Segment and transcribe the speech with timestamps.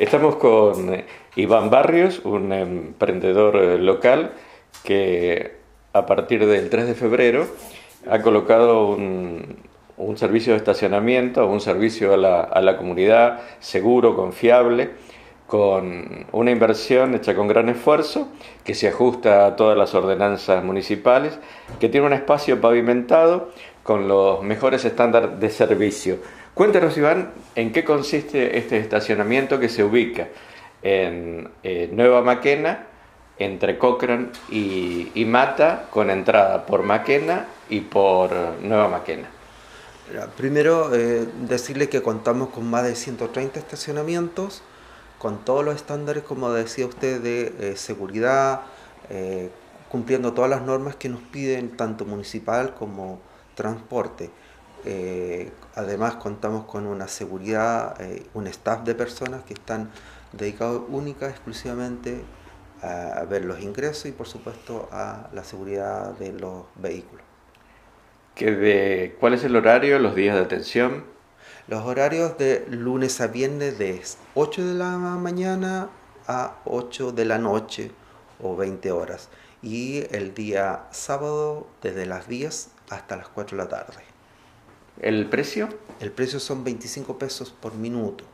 [0.00, 1.04] Estamos con eh,
[1.36, 4.32] Iván Barrios, un emprendedor eh, local
[4.82, 5.56] que
[5.92, 7.46] a partir del 3 de febrero
[8.10, 9.58] ha colocado un,
[10.16, 14.88] servicio de estacionamiento, un servicio a a la comunidad seguro, confiable,
[15.46, 18.28] con una inversión hecha con gran esfuerzo,
[18.64, 21.38] que se ajusta a todas las ordenanzas municipales,
[21.78, 23.50] que tiene un espacio pavimentado
[23.82, 26.20] con los mejores estándares de servicio
[26.54, 30.28] Cuéntanos, Iván, en qué consiste este estacionamiento que se ubica
[30.82, 32.86] en eh, Nueva Maquena,
[33.38, 38.32] entre Cochrane y, Mata, con entrada por Maquena y por
[38.62, 39.28] Nueva Maquena.
[40.36, 44.62] Primero, eh, decirle que contamos con más de 130 estacionamientos,
[45.18, 48.62] con todos los estándares, como decía usted, de eh, seguridad,
[49.88, 53.20] cumpliendo todas las normas que nos piden tanto municipal como
[53.54, 54.30] transporte.
[54.84, 59.90] Eh, además contamos con una seguridad, eh, un staff de personas que están
[60.32, 62.22] dedicados única, exclusivamente
[62.82, 67.24] a, ver los ingresos y por supuesto a la seguridad de los vehículos.
[68.36, 71.04] de, ¿Cuál es el horario, los días de atención?
[71.68, 74.00] Los horarios de lunes a viernes de
[74.34, 75.90] 8 de la mañana
[76.26, 77.90] a 8 de la noche
[78.42, 79.28] o 20 horas
[79.62, 84.19] y el día sábado desde las 10 hasta las 4 de la tarde.
[85.00, 85.68] ¿El precio?
[86.00, 88.24] El precio son 25 pesos por minuto.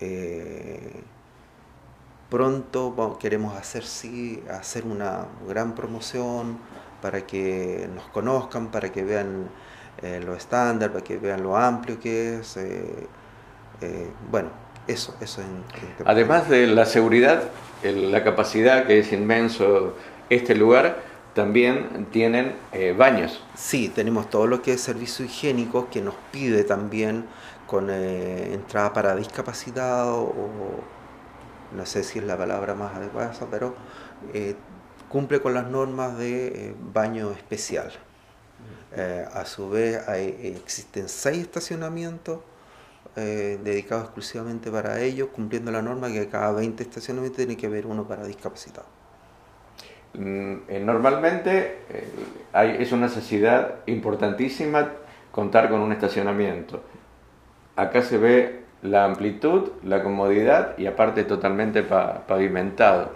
[0.00, 1.02] Eh,
[2.30, 6.58] pronto queremos hacer, sí, hacer una gran promoción
[7.02, 9.48] para que nos conozcan, para que vean
[10.02, 12.56] eh, lo estándar, para que vean lo amplio que es.
[12.56, 13.06] Eh,
[14.30, 14.50] bueno,
[14.86, 15.64] eso, eso en,
[16.04, 17.44] Además de la seguridad,
[17.82, 19.96] la capacidad que es inmenso
[20.28, 23.42] este lugar, también tienen eh, baños.
[23.54, 27.26] Sí, tenemos todo lo que es servicio higiénico que nos pide también
[27.66, 30.50] con eh, entrada para discapacitado o
[31.76, 33.76] no sé si es la palabra más adecuada, pero
[34.34, 34.56] eh,
[35.08, 37.92] cumple con las normas de baño especial.
[39.32, 42.40] a su vez existen seis estacionamientos
[43.14, 48.06] dedicados exclusivamente para ellos, cumpliendo la norma que cada 20 estacionamientos tiene que haber uno
[48.08, 48.99] para discapacitado.
[50.14, 54.88] Mm, eh, normalmente eh, es una necesidad importantísima
[55.30, 56.82] contar con un estacionamiento.
[57.76, 63.10] Acá se ve la amplitud, la comodidad y aparte totalmente pavimentado.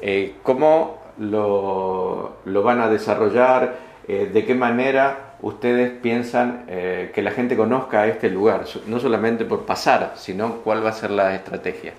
[0.00, 3.88] Eh, ¿Cómo lo, van a desarrollar?
[4.08, 8.64] ¿De qué manera ustedes piensan que la gente conozca este lugar?
[8.86, 11.92] No solamente por pasar, sino cuál va a ser la estrategia.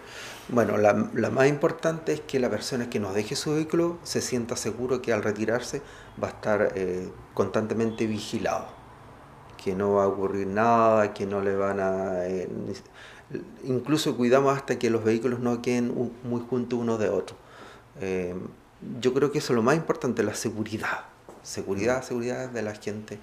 [0.51, 0.93] Bueno, la,
[1.29, 5.13] más importante es que la persona que nos deje su vehículo se sienta seguro que
[5.13, 5.83] al retirarse
[6.21, 8.65] va a estar eh, constantemente vigilado,
[9.63, 12.25] que no va a ocurrir nada, que no le van a...
[12.25, 12.49] Eh,
[13.63, 15.93] incluso cuidamos hasta que los vehículos no queden
[16.23, 17.35] muy juntos uno de otro.
[18.01, 18.33] Eh,
[18.99, 21.01] yo creo que eso es lo más importante, la seguridad.
[21.43, 23.19] Seguridad, seguridad de la gente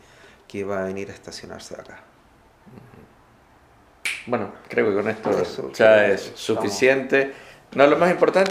[0.47, 2.05] que va a venir a estacionarse acá.
[4.27, 7.33] Bueno, creo que con esto ya es suficiente.
[7.75, 8.45] No, lo más importante